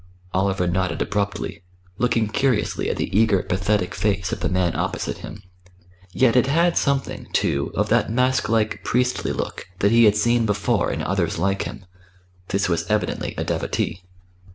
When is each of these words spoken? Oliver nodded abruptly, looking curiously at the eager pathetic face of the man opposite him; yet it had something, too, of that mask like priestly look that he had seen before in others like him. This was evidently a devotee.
Oliver 0.33 0.65
nodded 0.65 0.99
abruptly, 0.99 1.61
looking 1.99 2.27
curiously 2.27 2.89
at 2.89 2.97
the 2.97 3.15
eager 3.15 3.43
pathetic 3.43 3.93
face 3.93 4.31
of 4.31 4.39
the 4.39 4.49
man 4.49 4.75
opposite 4.75 5.19
him; 5.19 5.43
yet 6.11 6.35
it 6.35 6.47
had 6.47 6.75
something, 6.75 7.27
too, 7.33 7.71
of 7.75 7.89
that 7.89 8.09
mask 8.11 8.49
like 8.49 8.83
priestly 8.83 9.31
look 9.31 9.67
that 9.77 9.91
he 9.91 10.05
had 10.05 10.15
seen 10.15 10.47
before 10.47 10.89
in 10.91 11.03
others 11.03 11.37
like 11.37 11.65
him. 11.65 11.85
This 12.47 12.67
was 12.67 12.89
evidently 12.89 13.35
a 13.37 13.43
devotee. 13.43 14.01